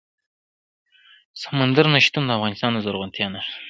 سمندر 1.41 1.85
نه 1.93 1.99
شتون 2.05 2.23
د 2.25 2.29
افغانستان 2.37 2.71
د 2.73 2.77
زرغونتیا 2.85 3.27
نښه 3.33 3.49
ده. 3.51 3.51